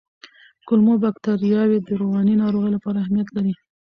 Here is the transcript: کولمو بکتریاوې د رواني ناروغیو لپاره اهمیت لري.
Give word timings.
کولمو 0.67 0.93
بکتریاوې 1.03 1.77
د 1.81 1.89
رواني 2.01 2.35
ناروغیو 2.43 2.73
لپاره 2.75 2.97
اهمیت 3.03 3.27
لري. 3.35 3.53